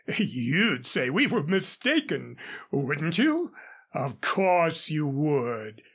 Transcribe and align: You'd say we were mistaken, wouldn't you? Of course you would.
You'd 0.17 0.87
say 0.87 1.11
we 1.11 1.27
were 1.27 1.43
mistaken, 1.43 2.35
wouldn't 2.71 3.19
you? 3.19 3.53
Of 3.93 4.19
course 4.19 4.89
you 4.89 5.05
would. 5.05 5.83